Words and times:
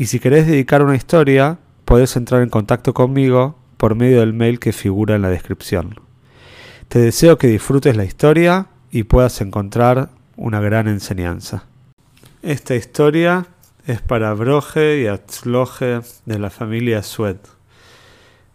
y 0.00 0.06
si 0.06 0.18
querés 0.18 0.46
dedicar 0.46 0.82
una 0.82 0.96
historia, 0.96 1.58
podés 1.84 2.16
entrar 2.16 2.40
en 2.40 2.48
contacto 2.48 2.94
conmigo 2.94 3.58
por 3.76 3.96
medio 3.96 4.20
del 4.20 4.32
mail 4.32 4.58
que 4.58 4.72
figura 4.72 5.14
en 5.14 5.20
la 5.20 5.28
descripción. 5.28 6.00
Te 6.88 7.00
deseo 7.00 7.36
que 7.36 7.48
disfrutes 7.48 7.98
la 7.98 8.04
historia 8.04 8.68
y 8.90 9.02
puedas 9.02 9.42
encontrar 9.42 10.08
una 10.38 10.58
gran 10.58 10.88
enseñanza. 10.88 11.64
Esta 12.40 12.76
historia 12.76 13.48
es 13.86 14.00
para 14.00 14.32
Broje 14.32 15.02
y 15.02 15.06
Atzloje 15.06 16.00
de 16.24 16.38
la 16.38 16.48
familia 16.48 17.02
Sued. 17.02 17.36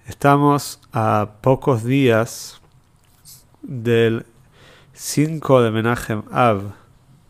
Estamos 0.08 0.80
a 0.94 1.34
pocos 1.42 1.84
días 1.84 2.60
del 3.62 4.26
5 4.94 5.62
de 5.62 5.70
Menachem 5.70 6.24
Av, 6.32 6.72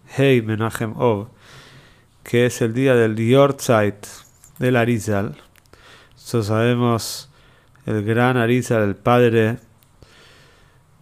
Hey 0.08 0.42
Menachem 0.42 0.94
Ov, 0.96 1.35
que 2.26 2.48
es 2.48 2.60
el 2.64 2.74
día 2.74 2.96
del 2.96 3.16
Yortzeit 3.16 4.08
del 4.58 4.78
Arizal. 4.78 5.38
Nosotros 6.14 6.48
sabemos 6.48 7.30
el 7.86 8.04
gran 8.04 8.36
Arizal, 8.36 8.82
el 8.82 8.96
padre, 8.96 9.60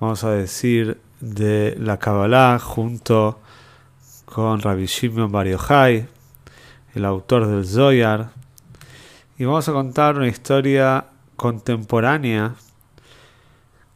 vamos 0.02 0.26
a 0.26 0.32
decir, 0.32 1.00
de 1.22 1.78
la 1.80 1.98
Kabbalah, 1.98 2.60
junto 2.60 3.40
con 4.26 4.60
Rabbi 4.60 4.86
Shimon 4.86 5.32
Bar 5.32 5.48
Yochai, 5.48 6.08
el 6.94 7.06
autor 7.06 7.48
del 7.48 7.66
Zoyar. 7.66 8.32
Y 9.38 9.46
vamos 9.46 9.70
a 9.70 9.72
contar 9.72 10.18
una 10.18 10.28
historia 10.28 11.06
contemporánea 11.38 12.56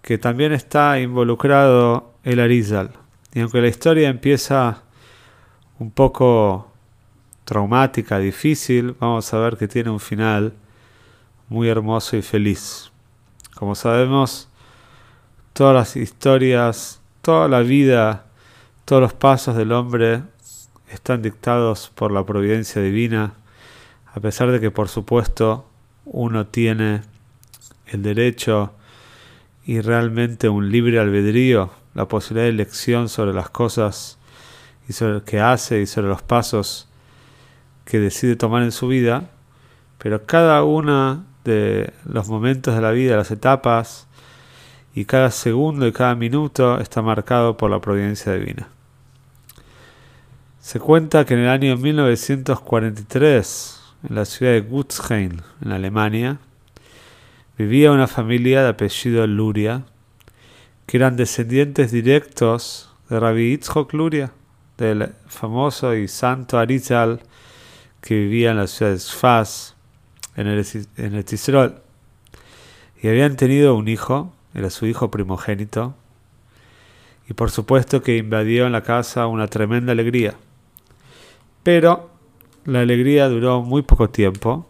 que 0.02 0.18
también 0.18 0.54
está 0.54 0.98
involucrado 1.02 2.14
el 2.24 2.40
Arizal. 2.40 2.92
Y 3.34 3.42
aunque 3.42 3.60
la 3.60 3.68
historia 3.68 4.08
empieza 4.08 4.84
un 5.78 5.92
poco 5.92 6.72
traumática, 7.48 8.20
difícil, 8.20 8.94
vamos 9.00 9.34
a 9.34 9.38
ver 9.38 9.56
que 9.56 9.70
tiene 9.70 9.90
un 9.90 10.02
final 10.02 10.52
muy 11.48 11.70
hermoso 11.70 12.18
y 12.18 12.22
feliz. 12.22 12.92
Como 13.56 13.74
sabemos, 13.74 14.50
todas 15.54 15.74
las 15.74 15.96
historias, 15.96 17.00
toda 17.22 17.48
la 17.48 17.62
vida, 17.62 18.26
todos 18.84 19.02
los 19.02 19.14
pasos 19.14 19.56
del 19.56 19.72
hombre 19.72 20.24
están 20.92 21.22
dictados 21.22 21.90
por 21.96 22.12
la 22.12 22.26
providencia 22.26 22.82
divina, 22.82 23.36
a 24.14 24.20
pesar 24.20 24.52
de 24.52 24.60
que 24.60 24.70
por 24.70 24.90
supuesto 24.90 25.66
uno 26.04 26.48
tiene 26.48 27.04
el 27.86 28.04
derecho 28.04 28.74
y 29.66 29.80
realmente 29.80 30.50
un 30.50 30.70
libre 30.70 31.00
albedrío, 31.00 31.70
la 31.94 32.10
posibilidad 32.10 32.44
de 32.44 32.50
elección 32.50 33.08
sobre 33.08 33.32
las 33.34 33.50
cosas 33.50 34.18
y 34.90 34.92
sobre 34.92 35.14
lo 35.14 35.24
que 35.24 35.40
hace 35.40 35.80
y 35.80 35.86
sobre 35.86 36.10
los 36.10 36.22
pasos 36.22 36.90
que 37.88 38.00
decide 38.00 38.36
tomar 38.36 38.62
en 38.64 38.74
su 38.74 38.90
vida, 38.90 39.30
pero 39.98 40.26
cada 40.26 40.62
una 40.64 41.24
de 41.46 41.94
los 42.04 42.28
momentos 42.28 42.76
de 42.76 42.82
la 42.82 42.92
vida, 42.92 43.16
las 43.16 43.32
etapas, 43.32 44.08
y 44.94 45.06
cada 45.06 45.32
segundo 45.32 45.88
y 45.88 45.94
cada 45.94 46.16
minuto 46.16 46.80
está 46.80 47.02
marcado 47.02 47.56
por 47.56 47.72
la 47.72 47.80
providencia 47.80 48.34
divina. 48.34 48.68
Se 50.60 50.82
cuenta 50.82 51.26
que 51.26 51.36
en 51.36 51.40
el 51.42 51.50
año 51.50 51.78
1943, 51.78 53.82
en 54.10 54.16
la 54.16 54.26
ciudad 54.26 54.52
de 54.52 54.62
Gutzheim, 54.62 55.38
en 55.64 55.72
Alemania, 55.72 56.40
vivía 57.58 57.94
una 57.94 58.08
familia 58.08 58.64
de 58.64 58.70
apellido 58.70 59.26
Luria, 59.28 59.84
que 60.86 60.98
eran 60.98 61.16
descendientes 61.16 61.94
directos 61.94 62.92
de 63.10 63.18
Rabbi 63.18 63.52
Yitzhok 63.52 63.94
Luria, 63.94 64.34
del 64.78 65.14
famoso 65.28 65.96
y 65.96 66.10
santo 66.10 66.60
Arizal, 66.60 67.22
que 68.02 68.16
vivía 68.16 68.52
en 68.52 68.58
la 68.58 68.68
ciudad 68.68 68.92
de 68.92 69.00
Sfaz, 69.00 69.76
en 70.36 70.48
el, 70.48 70.66
en. 70.98 71.76
Y 73.02 73.08
habían 73.08 73.36
tenido 73.36 73.76
un 73.76 73.88
hijo, 73.88 74.34
era 74.54 74.70
su 74.70 74.86
hijo 74.86 75.12
primogénito, 75.12 75.96
y 77.30 77.34
por 77.34 77.52
supuesto 77.52 78.02
que 78.02 78.18
invadió 78.18 78.66
en 78.66 78.72
la 78.72 78.84
casa 78.84 79.28
una 79.28 79.48
tremenda 79.48 79.92
alegría. 79.92 80.36
Pero 81.64 82.10
la 82.66 82.80
alegría 82.80 83.28
duró 83.28 83.62
muy 83.62 83.82
poco 83.82 84.10
tiempo, 84.10 84.68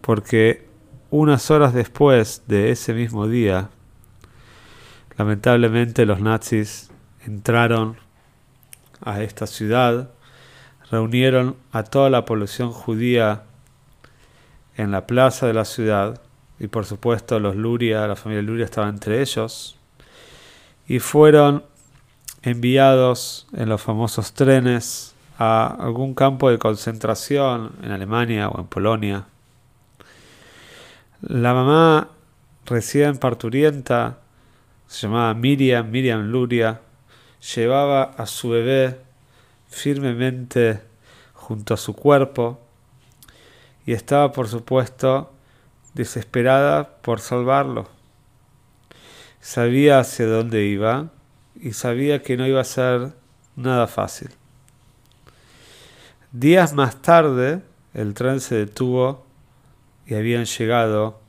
porque 0.00 0.66
unas 1.10 1.50
horas 1.50 1.74
después 1.74 2.42
de 2.46 2.70
ese 2.70 2.94
mismo 2.94 3.28
día, 3.28 3.70
lamentablemente 5.18 6.06
los 6.06 6.20
nazis 6.20 6.90
entraron 7.26 7.96
a 9.00 9.22
esta 9.22 9.46
ciudad 9.46 10.10
reunieron 10.92 11.56
a 11.72 11.84
toda 11.84 12.10
la 12.10 12.26
población 12.26 12.70
judía 12.70 13.44
en 14.76 14.90
la 14.90 15.06
plaza 15.06 15.46
de 15.46 15.54
la 15.54 15.64
ciudad 15.64 16.20
y 16.60 16.66
por 16.66 16.84
supuesto 16.84 17.40
los 17.40 17.56
Luria, 17.56 18.06
la 18.06 18.14
familia 18.14 18.42
Luria 18.42 18.66
estaba 18.66 18.90
entre 18.90 19.22
ellos 19.22 19.78
y 20.86 20.98
fueron 20.98 21.64
enviados 22.42 23.46
en 23.54 23.70
los 23.70 23.80
famosos 23.80 24.34
trenes 24.34 25.14
a 25.38 25.78
algún 25.80 26.14
campo 26.14 26.50
de 26.50 26.58
concentración 26.58 27.72
en 27.82 27.90
Alemania 27.90 28.50
o 28.50 28.60
en 28.60 28.66
Polonia. 28.66 29.24
La 31.22 31.54
mamá 31.54 32.08
recién 32.66 33.16
parturienta, 33.16 34.18
se 34.88 35.06
llamaba 35.06 35.32
Miriam, 35.32 35.90
Miriam 35.90 36.30
Luria, 36.30 36.82
llevaba 37.54 38.02
a 38.02 38.26
su 38.26 38.50
bebé 38.50 38.98
firmemente 39.72 40.80
junto 41.32 41.74
a 41.74 41.76
su 41.76 41.94
cuerpo 41.94 42.60
y 43.84 43.94
estaba 43.94 44.30
por 44.32 44.46
supuesto 44.46 45.32
desesperada 45.94 46.96
por 47.02 47.20
salvarlo. 47.20 47.88
Sabía 49.40 49.98
hacia 49.98 50.26
dónde 50.26 50.64
iba 50.66 51.10
y 51.56 51.72
sabía 51.72 52.22
que 52.22 52.36
no 52.36 52.46
iba 52.46 52.60
a 52.60 52.64
ser 52.64 53.12
nada 53.56 53.86
fácil. 53.86 54.30
Días 56.30 56.74
más 56.74 57.02
tarde 57.02 57.62
el 57.94 58.14
tren 58.14 58.40
se 58.40 58.54
detuvo 58.54 59.26
y 60.06 60.14
habían 60.14 60.44
llegado 60.44 61.20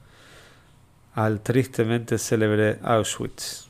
al 1.15 1.41
tristemente 1.41 2.17
célebre 2.17 2.79
Auschwitz. 2.83 3.67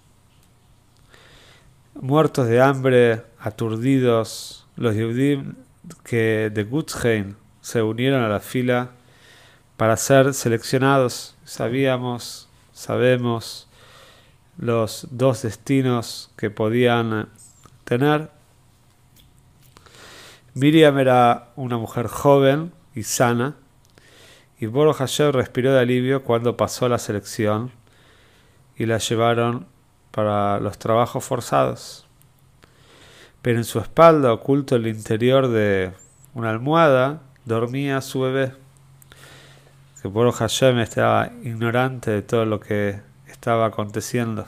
Muertos 1.96 2.48
de 2.48 2.62
hambre, 2.62 3.24
aturdidos, 3.40 4.63
los 4.76 4.96
Yehudim 4.96 5.56
que 6.04 6.50
de 6.54 6.64
Gutzheim 6.64 7.36
se 7.62 7.82
unieron 7.82 8.24
a 8.24 8.30
la 8.30 8.40
fila 8.40 8.92
para 9.78 9.98
ser 9.98 10.34
seleccionados. 10.34 11.36
Sabíamos, 11.44 12.50
sabemos 12.72 13.68
los 14.58 15.08
dos 15.12 15.42
destinos 15.42 16.32
que 16.38 16.50
podían 16.50 17.30
tener. 17.84 18.30
Miriam 20.54 20.98
era 21.00 21.50
una 21.56 21.78
mujer 21.78 22.08
joven 22.08 22.72
y 22.94 23.04
sana, 23.04 23.56
y 24.60 24.68
Boro 24.68 24.94
Hashem 24.94 25.32
respiró 25.32 25.74
de 25.74 25.80
alivio 25.80 26.24
cuando 26.24 26.56
pasó 26.56 26.88
la 26.88 27.00
selección 27.00 27.72
y 28.78 28.86
la 28.86 29.00
llevaron 29.00 29.66
para 30.12 30.60
los 30.60 30.78
trabajos 30.78 31.24
forzados 31.26 32.06
pero 33.44 33.58
en 33.58 33.66
su 33.66 33.78
espalda, 33.80 34.32
oculto 34.32 34.78
el 34.78 34.88
interior 34.88 35.50
de 35.50 35.92
una 36.34 36.50
almohada, 36.50 37.24
dormía 37.44 38.00
su 38.00 38.22
bebé. 38.22 38.54
Que 40.02 40.08
por 40.08 40.32
Hashem 40.32 40.80
estaba 40.80 41.30
ignorante 41.44 42.10
de 42.10 42.22
todo 42.22 42.46
lo 42.46 42.62
que 42.62 43.02
estaba 43.28 43.66
aconteciendo. 43.66 44.48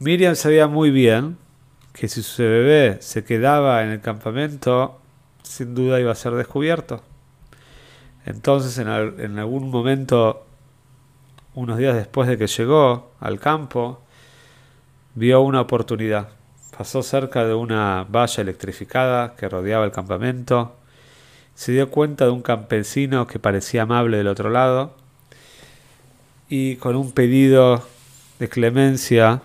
Miriam 0.00 0.34
sabía 0.34 0.66
muy 0.66 0.90
bien 0.90 1.38
que 1.92 2.08
si 2.08 2.20
su 2.20 2.42
bebé 2.42 2.98
se 3.00 3.22
quedaba 3.22 3.84
en 3.84 3.90
el 3.90 4.00
campamento, 4.00 5.00
sin 5.44 5.72
duda 5.76 6.00
iba 6.00 6.10
a 6.10 6.16
ser 6.16 6.32
descubierto. 6.32 7.00
Entonces, 8.26 8.76
en, 8.78 8.88
en 8.88 9.38
algún 9.38 9.70
momento, 9.70 10.44
unos 11.54 11.78
días 11.78 11.94
después 11.94 12.28
de 12.28 12.36
que 12.36 12.48
llegó 12.48 13.12
al 13.20 13.38
campo, 13.38 14.02
vio 15.14 15.42
una 15.42 15.60
oportunidad 15.60 16.30
Pasó 16.76 17.02
cerca 17.02 17.44
de 17.44 17.54
una 17.54 18.04
valla 18.10 18.42
electrificada 18.42 19.34
que 19.36 19.48
rodeaba 19.48 19.84
el 19.84 19.92
campamento 19.92 20.76
se 21.54 21.72
dio 21.72 21.90
cuenta 21.90 22.24
de 22.24 22.32
un 22.32 22.42
campesino 22.42 23.26
que 23.26 23.38
parecía 23.38 23.82
amable 23.82 24.16
del 24.16 24.28
otro 24.28 24.50
lado 24.50 24.94
y 26.48 26.76
con 26.76 26.96
un 26.96 27.12
pedido 27.12 27.86
de 28.38 28.48
clemencia 28.48 29.42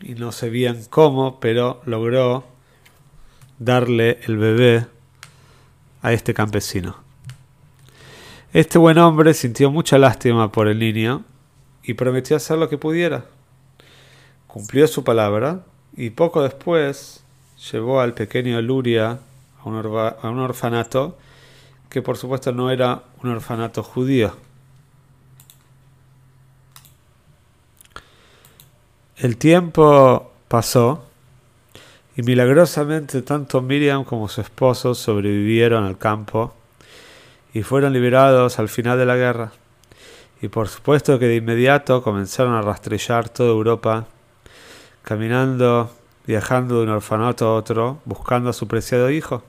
y 0.00 0.14
no 0.14 0.32
sé 0.32 0.50
bien 0.50 0.84
cómo, 0.90 1.38
pero 1.40 1.80
logró 1.86 2.44
darle 3.58 4.18
el 4.24 4.36
bebé 4.36 4.86
a 6.02 6.12
este 6.12 6.34
campesino. 6.34 6.96
Este 8.52 8.78
buen 8.78 8.98
hombre 8.98 9.34
sintió 9.34 9.70
mucha 9.70 9.98
lástima 9.98 10.50
por 10.52 10.68
el 10.68 10.78
niño 10.78 11.24
y 11.82 11.94
prometió 11.94 12.36
hacer 12.36 12.58
lo 12.58 12.68
que 12.68 12.78
pudiera. 12.78 13.26
Cumplió 14.46 14.86
su 14.86 15.04
palabra 15.04 15.64
y 15.96 16.10
poco 16.10 16.42
después 16.42 17.24
llevó 17.70 18.00
al 18.00 18.14
pequeño 18.14 18.60
Luria 18.60 19.18
a 19.60 19.68
un, 19.68 20.38
orfanato 20.38 21.16
que 21.88 22.02
por 22.02 22.16
supuesto 22.16 22.52
no 22.52 22.70
era 22.70 23.02
un 23.22 23.30
orfanato 23.30 23.82
judío. 23.82 24.34
El 29.16 29.36
tiempo 29.36 30.32
pasó 30.48 31.04
y 32.16 32.22
milagrosamente 32.22 33.22
tanto 33.22 33.62
Miriam 33.62 34.04
como 34.04 34.28
su 34.28 34.40
esposo 34.40 34.94
sobrevivieron 34.94 35.84
al 35.84 35.98
campo 35.98 36.54
y 37.52 37.62
fueron 37.62 37.92
liberados 37.92 38.58
al 38.58 38.68
final 38.68 38.98
de 38.98 39.06
la 39.06 39.16
guerra. 39.16 39.52
Y 40.42 40.48
por 40.48 40.68
supuesto 40.68 41.18
que 41.18 41.26
de 41.26 41.36
inmediato 41.36 42.02
comenzaron 42.02 42.54
a 42.54 42.60
rastrillar 42.60 43.28
toda 43.28 43.50
Europa, 43.50 44.06
caminando, 45.04 45.94
viajando 46.26 46.78
de 46.78 46.84
un 46.84 46.88
orfanato 46.88 47.46
a 47.46 47.54
otro, 47.54 48.00
buscando 48.04 48.50
a 48.50 48.52
su 48.52 48.66
preciado 48.66 49.10
hijo. 49.10 49.44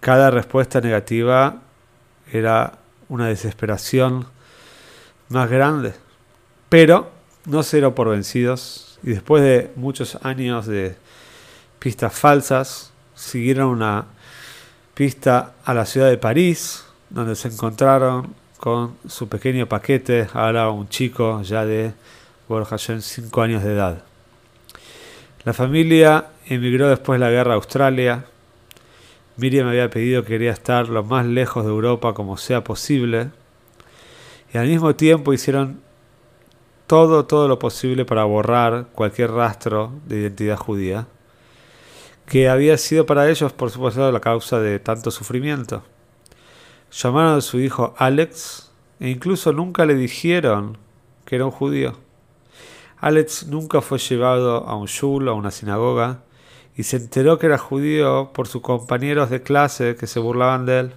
Cada 0.00 0.30
respuesta 0.30 0.80
negativa 0.80 1.56
era 2.30 2.78
una 3.08 3.26
desesperación 3.26 4.26
más 5.28 5.50
grande. 5.50 5.94
Pero 6.68 7.10
no 7.46 7.62
se 7.62 7.82
por 7.90 8.10
vencidos 8.10 8.98
y 9.02 9.10
después 9.10 9.42
de 9.42 9.72
muchos 9.76 10.18
años 10.22 10.66
de 10.66 10.96
pistas 11.78 12.12
falsas, 12.12 12.92
siguieron 13.14 13.68
una 13.68 14.04
pista 14.94 15.54
a 15.64 15.72
la 15.72 15.86
ciudad 15.86 16.10
de 16.10 16.18
París, 16.18 16.84
donde 17.08 17.34
se 17.34 17.48
encontraron 17.48 18.34
con 18.58 18.96
su 19.08 19.28
pequeño 19.28 19.66
paquete, 19.66 20.28
ahora 20.34 20.68
un 20.70 20.88
chico 20.88 21.40
ya 21.42 21.64
de 21.64 21.94
en 22.88 23.00
5 23.00 23.42
años 23.42 23.62
de 23.62 23.72
edad. 23.72 24.09
La 25.44 25.52
familia 25.52 26.30
emigró 26.46 26.88
después 26.88 27.18
de 27.18 27.26
la 27.26 27.30
guerra 27.30 27.52
a 27.52 27.56
Australia. 27.56 28.24
Miriam 29.36 29.68
había 29.68 29.88
pedido 29.90 30.22
que 30.22 30.28
quería 30.28 30.52
estar 30.52 30.88
lo 30.88 31.02
más 31.02 31.24
lejos 31.26 31.64
de 31.64 31.70
Europa 31.70 32.14
como 32.14 32.36
sea 32.36 32.62
posible. 32.62 33.30
Y 34.52 34.58
al 34.58 34.66
mismo 34.66 34.94
tiempo 34.94 35.32
hicieron 35.32 35.80
todo, 36.86 37.24
todo 37.24 37.48
lo 37.48 37.58
posible 37.58 38.04
para 38.04 38.24
borrar 38.24 38.86
cualquier 38.92 39.30
rastro 39.30 39.92
de 40.06 40.20
identidad 40.20 40.56
judía 40.56 41.06
que 42.30 42.48
había 42.48 42.78
sido 42.78 43.06
para 43.06 43.28
ellos, 43.28 43.52
por 43.52 43.72
supuesto, 43.72 44.12
la 44.12 44.20
causa 44.20 44.60
de 44.60 44.78
tanto 44.78 45.10
sufrimiento. 45.10 45.82
Llamaron 46.92 47.38
a 47.38 47.40
su 47.40 47.58
hijo 47.58 47.92
Alex 47.98 48.70
e 49.00 49.08
incluso 49.08 49.52
nunca 49.52 49.84
le 49.84 49.96
dijeron 49.96 50.78
que 51.24 51.34
era 51.34 51.44
un 51.44 51.50
judío. 51.50 51.96
Alex 53.00 53.46
nunca 53.46 53.80
fue 53.80 53.98
llevado 53.98 54.66
a 54.66 54.76
un 54.76 54.86
shul, 54.86 55.28
a 55.28 55.32
una 55.32 55.50
sinagoga, 55.50 56.22
y 56.76 56.82
se 56.82 56.96
enteró 56.96 57.38
que 57.38 57.46
era 57.46 57.58
judío 57.58 58.30
por 58.32 58.46
sus 58.46 58.62
compañeros 58.62 59.30
de 59.30 59.42
clase 59.42 59.96
que 59.96 60.06
se 60.06 60.20
burlaban 60.20 60.66
de 60.66 60.80
él. 60.80 60.92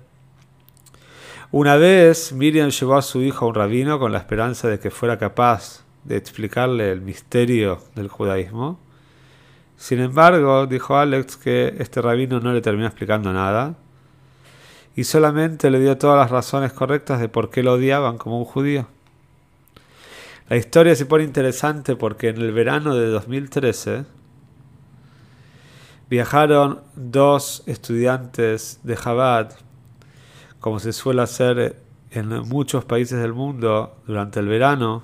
Una 1.51 1.77
vez 1.77 2.33
Miriam 2.33 2.69
llevó 2.69 2.95
a 2.95 3.01
su 3.01 3.21
hijo 3.21 3.45
a 3.45 3.47
un 3.49 3.55
rabino 3.55 3.99
con 3.99 4.11
la 4.11 4.17
esperanza 4.17 4.67
de 4.67 4.79
que 4.79 4.89
fuera 4.89 5.17
capaz 5.17 5.83
de 6.03 6.17
explicarle 6.17 6.91
el 6.91 7.01
misterio 7.01 7.79
del 7.95 8.07
judaísmo. 8.07 8.79
Sin 9.77 9.99
embargo, 9.99 10.65
dijo 10.67 10.97
Alex 10.97 11.37
que 11.37 11.75
este 11.77 12.01
rabino 12.01 12.39
no 12.39 12.53
le 12.53 12.61
terminó 12.61 12.87
explicando 12.87 13.31
nada 13.31 13.75
y 14.95 15.03
solamente 15.03 15.69
le 15.69 15.79
dio 15.79 15.97
todas 15.97 16.17
las 16.17 16.31
razones 16.31 16.73
correctas 16.73 17.19
de 17.19 17.29
por 17.29 17.49
qué 17.49 17.63
lo 17.63 17.73
odiaban 17.73 18.17
como 18.17 18.39
un 18.39 18.45
judío. 18.45 18.87
La 20.49 20.57
historia 20.57 20.95
se 20.95 21.05
pone 21.05 21.23
interesante 21.23 21.95
porque 21.95 22.29
en 22.29 22.37
el 22.37 22.51
verano 22.51 22.95
de 22.95 23.07
2013 23.07 24.05
viajaron 26.09 26.81
dos 26.95 27.63
estudiantes 27.65 28.79
de 28.83 28.95
Chabad, 28.95 29.53
como 30.59 30.79
se 30.79 30.93
suele 30.93 31.21
hacer 31.21 31.81
en 32.11 32.29
muchos 32.47 32.85
países 32.85 33.19
del 33.19 33.33
mundo 33.33 33.95
durante 34.05 34.39
el 34.39 34.47
verano, 34.47 35.03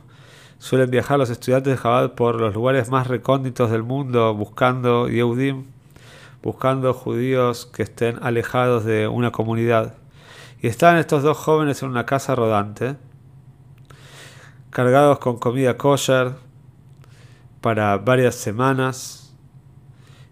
Suelen 0.61 0.91
viajar 0.91 1.17
los 1.17 1.29
estudiantes 1.29 1.77
de 1.77 1.81
Chabad 1.81 2.15
por 2.15 2.35
los 2.35 2.53
lugares 2.53 2.89
más 2.89 3.07
recónditos 3.07 3.71
del 3.71 3.81
mundo 3.81 4.33
buscando 4.33 5.07
Yehudim, 5.07 5.67
buscando 6.43 6.93
judíos 6.93 7.65
que 7.65 7.83
estén 7.83 8.19
alejados 8.21 8.83
de 8.83 9.07
una 9.07 9.31
comunidad. 9.31 9.93
Y 10.61 10.67
estaban 10.67 10.97
estos 10.97 11.23
dos 11.23 11.37
jóvenes 11.37 11.81
en 11.81 11.87
una 11.87 12.05
casa 12.05 12.35
rodante, 12.35 12.97
cargados 14.69 15.19
con 15.19 15.37
comida 15.37 15.77
kosher 15.77 16.33
para 17.61 17.97
varias 17.97 18.35
semanas, 18.35 19.35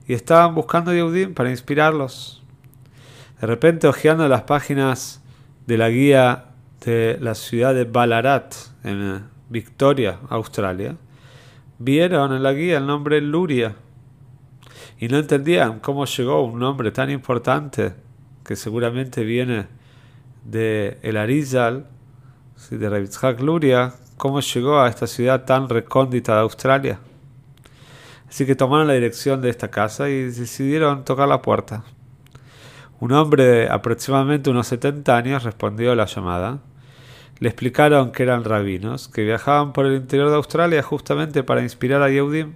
y 0.08 0.14
estaban 0.14 0.56
buscando 0.56 0.94
Yehudim 0.94 1.34
para 1.34 1.50
inspirarlos. 1.50 2.42
De 3.42 3.48
repente, 3.48 3.88
hojeando 3.88 4.28
las 4.28 4.44
páginas 4.44 5.22
de 5.66 5.78
la 5.78 5.90
guía 5.90 6.46
de 6.86 7.18
la 7.20 7.36
ciudad 7.36 7.76
de 7.76 7.84
Ballarat, 7.84 8.56
en 8.84 9.26
Victoria, 9.50 10.20
Australia, 10.30 10.96
vieron 11.78 12.34
en 12.34 12.42
la 12.42 12.54
guía 12.54 12.78
el 12.78 12.88
nombre 12.88 13.22
Luria 13.22 13.76
y 15.00 15.08
no 15.10 15.18
entendían 15.18 15.80
cómo 15.80 16.06
llegó 16.06 16.44
un 16.44 16.60
nombre 16.60 16.92
tan 16.92 17.10
importante 17.10 17.94
que 18.44 18.56
seguramente 18.56 19.24
viene 19.24 19.68
de 20.46 20.98
el 21.02 21.18
Arizal, 21.18 21.88
de 22.72 22.90
Revitzhak 22.90 23.42
Luria, 23.42 23.94
cómo 24.18 24.42
llegó 24.42 24.80
a 24.80 24.90
esta 24.90 25.08
ciudad 25.08 25.46
tan 25.46 25.70
recóndita 25.70 26.34
de 26.36 26.42
Australia. 26.42 27.00
Así 28.28 28.46
que 28.46 28.56
tomaron 28.56 28.88
la 28.88 28.94
dirección 28.94 29.42
de 29.42 29.50
esta 29.50 29.70
casa 29.70 30.10
y 30.10 30.24
decidieron 30.24 31.06
tocar 31.06 31.28
la 31.28 31.42
puerta. 31.42 31.84
Un 33.00 33.14
hombre 33.14 33.46
de 33.46 33.70
aproximadamente 33.70 34.50
unos 34.50 34.68
70 34.68 35.16
años 35.16 35.44
respondió 35.44 35.92
a 35.92 35.96
la 35.96 36.06
llamada 36.06 36.60
le 37.40 37.50
explicaron 37.50 38.12
que 38.12 38.24
eran 38.24 38.44
rabinos, 38.44 39.08
que 39.08 39.24
viajaban 39.24 39.74
por 39.74 39.86
el 39.86 39.96
interior 39.96 40.30
de 40.30 40.36
Australia 40.36 40.82
justamente 40.82 41.44
para 41.44 41.62
inspirar 41.62 42.02
a 42.02 42.10
Yehudim. 42.10 42.54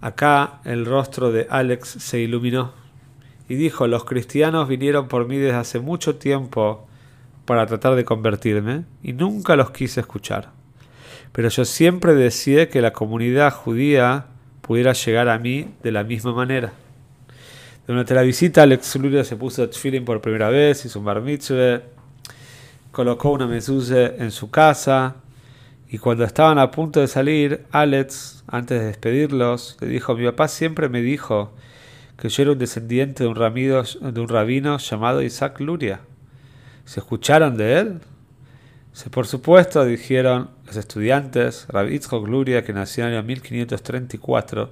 Acá 0.00 0.60
el 0.64 0.86
rostro 0.86 1.32
de 1.32 1.48
Alex 1.50 1.88
se 1.88 2.20
iluminó 2.20 2.72
y 3.48 3.56
dijo, 3.56 3.86
los 3.88 4.04
cristianos 4.04 4.68
vinieron 4.68 5.08
por 5.08 5.26
mí 5.26 5.36
desde 5.36 5.56
hace 5.56 5.80
mucho 5.80 6.16
tiempo 6.16 6.87
para 7.48 7.64
tratar 7.64 7.94
de 7.94 8.04
convertirme 8.04 8.84
y 9.02 9.14
nunca 9.14 9.56
los 9.56 9.70
quise 9.70 10.00
escuchar. 10.00 10.50
Pero 11.32 11.48
yo 11.48 11.64
siempre 11.64 12.14
deseé 12.14 12.68
que 12.68 12.82
la 12.82 12.92
comunidad 12.92 13.54
judía 13.54 14.26
pudiera 14.60 14.92
llegar 14.92 15.30
a 15.30 15.38
mí 15.38 15.66
de 15.82 15.90
la 15.90 16.04
misma 16.04 16.34
manera. 16.34 16.74
Durante 17.86 18.12
la 18.12 18.20
visita, 18.20 18.64
Alex 18.64 18.96
Luria 18.96 19.24
se 19.24 19.36
puso 19.36 19.66
tefillin 19.66 20.04
por 20.04 20.20
primera 20.20 20.50
vez, 20.50 20.84
hizo 20.84 20.98
un 20.98 21.06
bar 21.06 21.22
mitzvah, 21.22 21.80
colocó 22.92 23.30
una 23.30 23.46
mezuzah 23.46 24.16
en 24.18 24.30
su 24.30 24.50
casa 24.50 25.16
y 25.88 25.96
cuando 25.96 26.24
estaban 26.24 26.58
a 26.58 26.70
punto 26.70 27.00
de 27.00 27.08
salir, 27.08 27.64
Alex, 27.70 28.44
antes 28.46 28.78
de 28.78 28.88
despedirlos, 28.88 29.78
le 29.80 29.88
dijo, 29.88 30.14
mi 30.14 30.26
papá 30.26 30.48
siempre 30.48 30.90
me 30.90 31.00
dijo 31.00 31.54
que 32.18 32.28
yo 32.28 32.42
era 32.42 32.52
un 32.52 32.58
descendiente 32.58 33.24
de 33.24 33.30
un, 33.30 33.34
de 33.34 34.20
un 34.20 34.28
rabino 34.28 34.76
llamado 34.76 35.22
Isaac 35.22 35.60
Luria. 35.60 36.00
¿Se 36.88 37.00
escucharon 37.00 37.58
de 37.58 37.80
él? 37.80 38.00
Sí, 38.94 39.10
por 39.10 39.26
supuesto, 39.26 39.84
dijeron 39.84 40.48
los 40.66 40.74
estudiantes, 40.76 41.66
Rabbi 41.68 41.96
Itzhok 41.96 42.26
Luria, 42.26 42.64
que 42.64 42.72
nació 42.72 43.04
en 43.04 43.10
el 43.10 43.18
año 43.18 43.26
1534, 43.26 44.70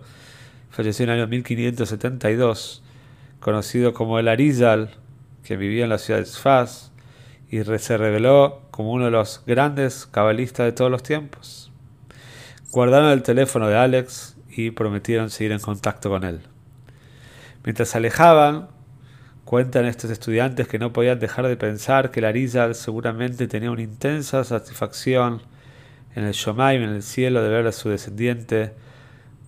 falleció 0.70 1.04
en 1.04 1.10
el 1.10 1.18
año 1.18 1.26
1572, 1.26 2.82
conocido 3.38 3.92
como 3.92 4.18
el 4.18 4.28
Arizal, 4.28 4.94
que 5.44 5.58
vivía 5.58 5.84
en 5.84 5.90
la 5.90 5.98
ciudad 5.98 6.20
de 6.20 6.24
Sfaz, 6.24 6.90
y 7.50 7.62
se 7.62 7.98
reveló 7.98 8.62
como 8.70 8.92
uno 8.92 9.04
de 9.04 9.10
los 9.10 9.42
grandes 9.46 10.06
cabalistas 10.06 10.64
de 10.64 10.72
todos 10.72 10.90
los 10.90 11.02
tiempos. 11.02 11.70
Guardaron 12.70 13.10
el 13.10 13.22
teléfono 13.22 13.68
de 13.68 13.76
Alex 13.76 14.38
y 14.48 14.70
prometieron 14.70 15.28
seguir 15.28 15.52
en 15.52 15.60
contacto 15.60 16.08
con 16.08 16.24
él. 16.24 16.40
Mientras 17.62 17.90
se 17.90 17.98
alejaban, 17.98 18.68
cuentan 19.46 19.86
estos 19.86 20.10
estudiantes 20.10 20.66
que 20.66 20.80
no 20.80 20.92
podían 20.92 21.20
dejar 21.20 21.46
de 21.46 21.56
pensar 21.56 22.10
que 22.10 22.20
Larizal 22.20 22.74
seguramente 22.74 23.46
tenía 23.46 23.70
una 23.70 23.82
intensa 23.82 24.42
satisfacción 24.42 25.40
en 26.16 26.24
el 26.24 26.32
Shomaim, 26.32 26.82
en 26.82 26.90
el 26.90 27.02
cielo, 27.04 27.42
de 27.42 27.48
ver 27.48 27.64
a 27.64 27.70
su 27.72 27.88
descendiente 27.88 28.72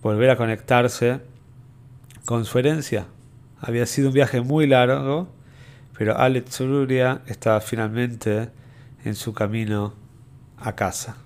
volver 0.01 0.29
a 0.29 0.37
conectarse 0.37 1.19
con 2.25 2.45
su 2.45 2.57
herencia, 2.59 3.07
Había 3.61 3.85
sido 3.85 4.07
un 4.07 4.13
viaje 4.13 4.39
muy 4.39 4.67
largo, 4.67 5.27
pero 5.97 6.17
Alex 6.17 6.51
Tsururia 6.51 7.21
estaba 7.27 7.59
finalmente 7.59 8.51
en 9.03 9.15
su 9.15 9.33
camino 9.33 9.95
a 10.57 10.75
casa. 10.75 11.17